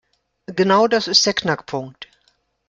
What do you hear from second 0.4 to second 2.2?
Genau das ist der Knackpunkt.